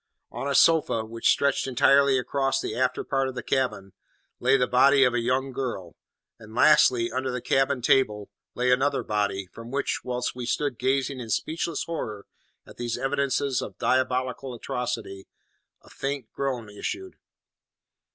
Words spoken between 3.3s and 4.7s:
the cabin, lay the